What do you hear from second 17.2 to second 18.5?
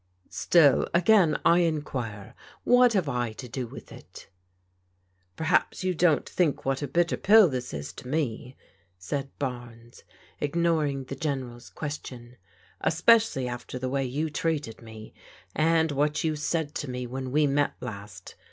we met last.